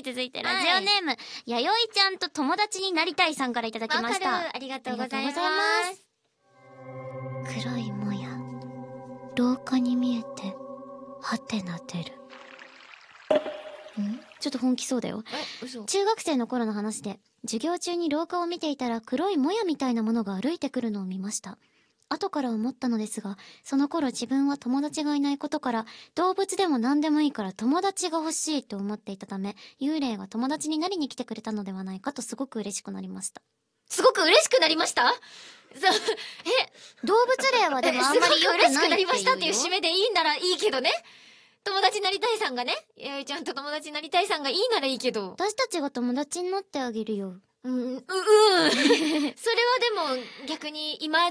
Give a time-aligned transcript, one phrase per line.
[0.00, 1.16] い、続いてラジオネーム、
[1.46, 4.50] やよいちゃんと友達になりたいさんからいただきました。
[4.54, 5.36] ありがとうございます。
[7.62, 8.28] 黒いもや、
[9.36, 10.54] 廊下に見えて、
[11.22, 12.14] はてな出る。
[14.00, 14.20] ん？
[14.40, 15.22] ちょっと本気そうだよ。
[15.86, 21.58] 中学生の頃の話で、授業中に廊下を見ていたら黒いもやみたいなものが歩いてくるのを見ました。
[22.10, 25.86] 後から思ったのですが、その頃自分は友達がいないことから、
[26.16, 33.40] 動物でも何でもいいから友達が欲しいと思っていたため、幽霊が友達になりに来てくれたのではないかとすごく嬉しくなりました。
[33.88, 35.08] すごく嬉しくなりました？
[35.08, 35.16] そう、
[35.82, 40.90] え、動物霊はでもあんまり 良くない嬉しくなりましたっていうよ締めでいいんならいいけどね。
[41.62, 45.30] 友達になりたいさんがね、やいちゃんと友達になりたいさんがいいならいいけど。
[45.30, 47.36] 私たちが友達になってあげるよ。
[47.62, 48.00] うん、う、うん。
[48.02, 48.16] それ
[48.72, 49.30] は
[50.16, 51.30] でも逆にイマ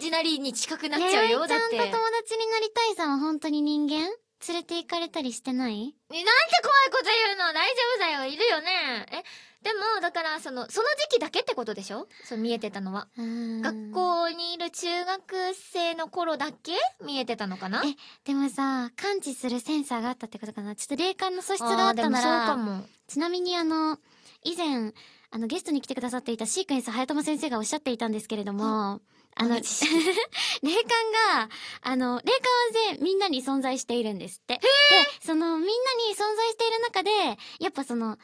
[0.00, 1.40] ジナリーに近くなっちゃうよ。
[1.40, 1.76] だって。
[1.76, 4.10] ちゃんと友達になりたいさんは本当に人間？
[4.48, 5.72] 連れて行かれたりしてない？
[5.72, 6.30] えなんて
[6.62, 7.52] 怖いこと言うの？
[7.52, 9.22] 大丈夫だよいるよねえ、
[9.62, 12.08] でも、だから、その、その時期だけってことでしょ？
[12.24, 13.08] そう見えてたのは。
[13.18, 16.72] 学校にいる中学生の頃だけ
[17.04, 17.82] 見えてたのかな？
[17.84, 20.74] えでもさ、感知するセンサーがあったってことかな？
[20.74, 22.84] ちょっと霊感の素質があったなあーでもそうら、かも。
[23.08, 23.98] ちなみにあの、
[24.42, 24.94] 以前、
[25.30, 29.02] あの、ゲストに来てくださっていたシークエンス早友先生がおっしゃっていたんですけれども、
[29.36, 31.48] あの、 霊感が、
[31.82, 34.54] あの、霊感はぜみんなに存在しているんですって。
[34.54, 34.60] で、
[35.24, 35.72] その、みんな
[36.08, 37.10] に存在している中で、
[37.60, 38.18] やっぱその、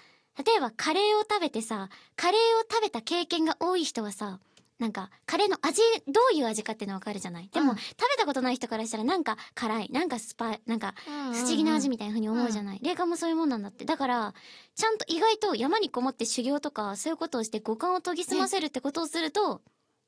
[0.45, 4.41] 例えばカレーを食べてさ、カレーを食べた経験が多い人はさ、
[4.79, 7.49] なんか、カレーの味、どういう味かっていうのわかるじゃない？
[7.49, 7.79] でも、うん。
[7.79, 10.95] 食べたことない人からしたらなんか辛い、なんかスパイ、なんか
[11.33, 13.87] 不思議な味みたいな風に思うじゃない、霊感もそういうもんなんだって。
[13.87, 14.34] だから、
[14.75, 19.62] ちゃんと意外と山にこもって修行とか、そういうことをして五感を研ぎ澄ませるってことをすると、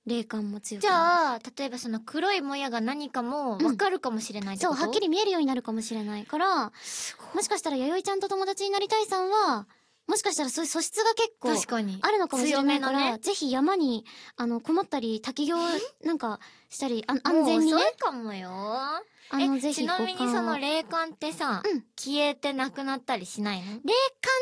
[0.09, 0.89] 霊感も強くじ。
[0.89, 6.73] ゃあ、例えばその黒いもやが何かもわかるかもしれないってそう、こと、はっきり見えるようになるかもしれないから、も
[7.43, 9.67] しかしたら弥生ちゃんと友達になりたいさんは、
[10.07, 11.99] もしかしたらそういう素質が結構確かに。
[12.01, 13.19] あるのかもしれないから、ね。
[13.19, 15.59] ぜひ山に、あの、こもったり、滝行
[16.03, 17.73] なんかしたり、あ安全にね。
[17.75, 18.49] もう遅い、かもよ。
[19.31, 21.85] あえの、ぜひちなみにその霊霊感ってさ、うん。
[21.95, 23.67] 消えてなくなったりしないの？
[23.67, 23.81] 感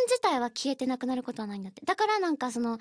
[0.08, 1.82] 自体は消えてなくなることはないんだって。
[1.84, 2.78] だからなんかその、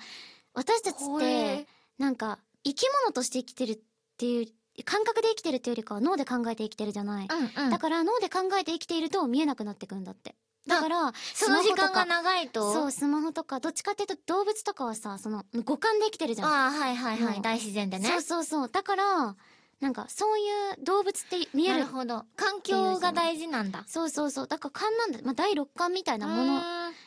[0.54, 1.66] 私たちっ怖てえ、
[1.98, 3.78] なんか、生き物として生きてるっ
[4.18, 7.28] ていう、感覚で生きてるっていうよりかは脳で考えて生きてるじゃない。
[7.30, 7.70] うんうん。
[7.70, 10.34] だから脳で考えて生きていると見えなくなってくんだって。
[10.66, 12.72] だから、その時間が長いと？
[12.72, 16.48] そう、スマホとか、どっちかっていうと動物とかはさ、その、五感で生きてるじゃん。
[16.48, 17.36] ああ、はいはいはい。
[17.36, 18.08] うん大自然でね。
[18.08, 18.68] そうそうそう。
[18.68, 19.36] だから、
[19.78, 20.42] なんか、そうい
[20.80, 21.80] う動物って見える。
[21.80, 22.24] なるほど。
[22.34, 23.84] 環境が大事なんだ。
[23.86, 24.46] そうそうそう。
[24.48, 25.20] だから勘なんだ。
[25.22, 26.62] まあ、第六感みたいなもの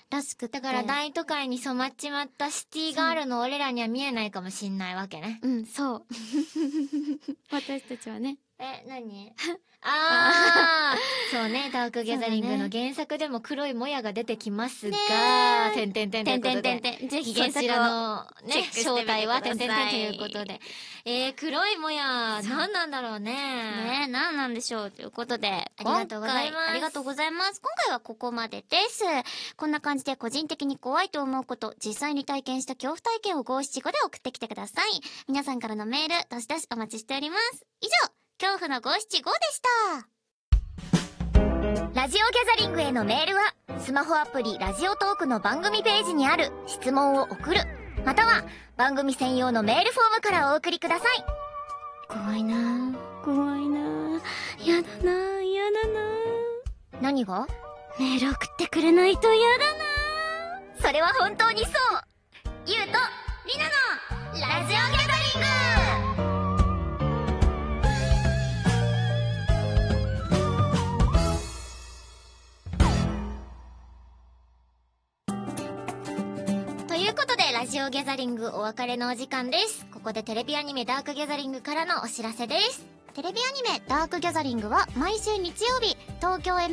[0.09, 0.59] らしくって。
[0.59, 5.40] だから大都会に染まっちまったシティガールの俺らには見えないかもしんないわけね。
[5.44, 6.06] うん、そう。
[7.52, 8.38] 私たちはね。
[8.59, 9.34] え、何？
[9.81, 10.97] ああ
[11.31, 14.97] そうね、ダークギャザリングの原作でも黒いもやが出てきますが、
[15.74, 16.42] てんてんてんとてん。
[16.42, 17.08] てんてん。
[17.08, 20.59] ぜひ原作のね正体はてんてんてんということで。
[21.06, 23.31] えー、黒いもや、何なんだろうね。
[23.31, 25.50] ねえ、何なんでしょうということで。
[25.78, 27.62] ありがとうございますありがとうございます。
[27.62, 29.06] 今回はここまでです。
[29.56, 35.02] こんな感じで個人的に怖いと思うこと、実際に体験した恐怖体験を五七五で送ってきてください。
[35.30, 37.66] 皆さんからのメール、どしどしお待ちしております。
[37.80, 39.69] 以上、恐怖の五七五でした。
[41.94, 47.59] ラジオギャザリングへのメールは、スマホアプリラジオトークの番組ページにある質問を送る、
[48.05, 48.45] または
[48.77, 51.25] 番組専用のメールフォームからお送りください。
[52.07, 52.95] 怖いなぁ。
[53.25, 54.23] 怖いなだ
[55.03, 56.00] なだな
[57.01, 57.45] 何が？
[57.45, 57.47] ぁ。
[58.00, 60.88] メール送ってくれないとやだなぁ。
[60.88, 61.73] それは本当にそう
[62.66, 63.01] ゆうとりなの
[64.31, 65.69] ラジオギャザリング
[77.69, 79.85] ジオギャザリングお別れのお時間です。
[79.94, 82.84] ここでテレビアニメダークギャザリングからのお知らせです。
[83.13, 86.66] テレビアニメダークギャザリングは毎週日曜日、東京 MX、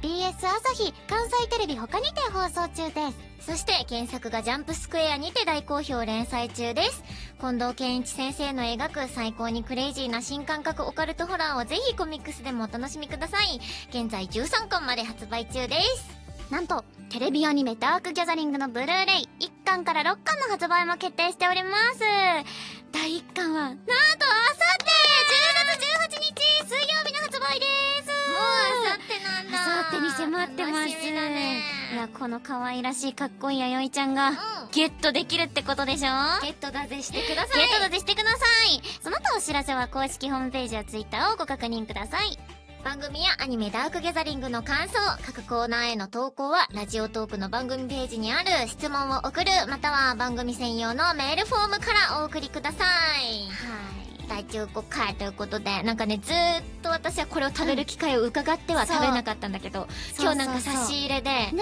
[0.00, 3.10] BS 朝日、関西テレビ他にて放送中で
[3.40, 3.50] す。
[3.50, 7.02] そして原作がジャンプスクエアにて大好評連載中です。
[7.40, 13.60] 近藤健一先生の描く最高にクレイジーな新感覚オカルトホラーをぜひコミックスでもお楽しみください。
[13.88, 16.19] 現在13巻まで発売中です。
[16.50, 22.00] なんと、テレビアニメダークギャザリングのブルーレイ1巻から6巻の発売も決定しております。
[22.92, 23.94] 第1巻は、なんと、あさ
[24.74, 24.90] って
[25.30, 27.66] 10月18日水曜日の発売で
[28.02, 29.80] すもうあさってなんだ。
[29.80, 30.86] あさってに迫ってます。
[30.88, 31.62] ね。
[31.92, 34.34] いや、この可愛らしいかっこいい弥生ちゃんが、うん。
[34.72, 36.10] ゲットできるってことでしょ？
[36.42, 37.66] ゲットだぜしてください。
[37.66, 38.36] ゲットだぜしてくださ
[38.72, 42.38] いその他お知らせは公式ホームページやツイッターをご確認ください
[42.84, 44.94] 番組やアニメダークギャザリングの感想、
[45.24, 52.84] 各コーナーへの投稿は、ラジオトークの番組ページにある質問を送る、または番組専用のメールフォームからお送りくださ
[53.20, 53.50] い。
[53.50, 53.64] は
[54.24, 54.28] い。
[54.28, 59.86] 第15回ということで、なんかね、ずーっと私はこれを食べる機会を伺っては食べなかったんだけど、
[60.18, 61.52] 今日なんか差し入れで、ね、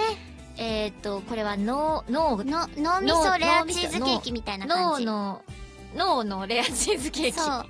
[0.55, 5.05] えーっと、これは脳、脳、の、脳みそレアチーズケーキみたいな感じ。
[5.05, 5.41] 脳の、
[5.95, 7.65] 脳のレアチーズケーキと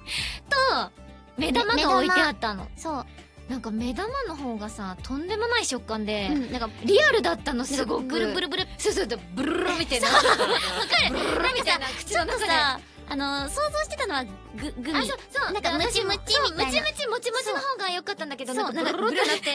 [1.38, 2.68] 目玉が置いてあったの。
[2.76, 3.06] そう。
[3.50, 8.04] なんか目玉の方がさ、とんでもない食感で、うん、なんか、リアルだったの、すごく。
[8.06, 8.68] ブルブルブル。
[8.78, 10.08] そうそう、ブルルルみたいな。
[10.08, 12.46] わかるなんかさ、口の中で。
[12.46, 12.80] さ、
[13.10, 14.32] あの、想像してたのはグ、
[14.80, 15.00] グミ。
[15.00, 15.54] あ、そう、そう。
[15.54, 19.50] なんかムチムチみたいなムチムチ、もちもちの方が良かったんだけど、そうなんかブルルルってなって。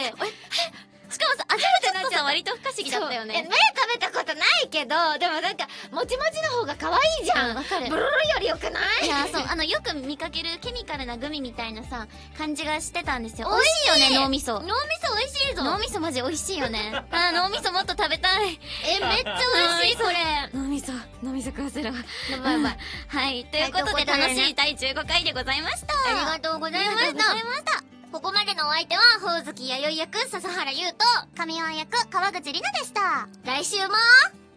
[1.14, 3.54] しかもさ、味がちょっとさ、割と不可思議だったよえ、ね目。
[3.80, 7.56] 食べたことないけど、でもなんか、もちもちの方が可愛いじゃん。
[7.56, 9.06] わかるブルルルより良くない？
[9.06, 12.06] いや、そう、あの、よく見かけるケミカルなグミみたいなさ、
[12.36, 13.48] 感じがしてたんですよ。
[13.48, 14.54] 美味しいよね、脳みそ。
[14.54, 14.70] 脳み
[15.02, 15.62] そ美味しいぞ。
[15.62, 16.92] 脳みそマジ美味しいよね。
[17.10, 18.58] あー、脳みそもっと食べたい。
[18.84, 19.34] え、めっちゃ
[19.82, 20.16] 美味しい、これ。
[20.52, 20.92] 脳みそ、
[21.22, 21.98] 脳みそ食わせるわ。
[22.30, 22.78] やばいやばい。
[23.08, 25.94] はい、ということで楽しい第15回でございました。
[26.10, 27.02] ありがとうございました。
[27.08, 27.84] ありがとうございました。
[28.12, 30.98] ここまでのお相手は、ほおずきやよい役、笹原優と、
[31.36, 33.26] 神尾役、川口里奈でした。
[33.44, 33.94] 来週も、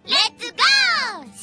[0.10, 1.37] Let's go!